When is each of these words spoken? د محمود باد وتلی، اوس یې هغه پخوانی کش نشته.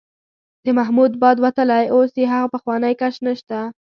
د 0.63 0.65
محمود 0.77 1.11
باد 1.21 1.37
وتلی، 1.45 1.85
اوس 1.95 2.11
یې 2.19 2.25
هغه 2.33 2.47
پخوانی 2.53 2.93
کش 3.01 3.15
نشته. 3.27 3.59